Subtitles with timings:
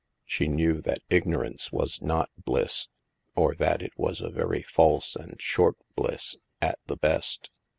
[0.25, 2.87] She knew that ignorance was not bliss,
[3.35, 7.51] or that it was a very false and short bliss, at the best.